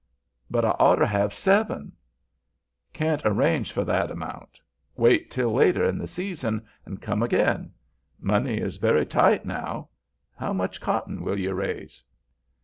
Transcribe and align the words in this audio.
"But 0.49 0.65
I 0.65 0.71
oughter 0.79 1.05
have 1.05 1.31
seven." 1.31 1.91
"Can't 2.91 3.21
arrange 3.23 3.71
for 3.71 3.85
that 3.85 4.09
amount. 4.09 4.59
Wait 4.95 5.29
till 5.29 5.53
later 5.53 5.85
in 5.85 5.99
the 5.99 6.07
season, 6.07 6.65
and 6.87 6.99
come 6.99 7.21
again. 7.21 7.71
Money 8.19 8.57
is 8.57 8.77
very 8.77 9.05
tight 9.05 9.45
now. 9.45 9.89
How 10.35 10.53
much 10.53 10.81
cotton 10.81 11.21
will 11.23 11.37
you 11.37 11.53
raise?" 11.53 12.03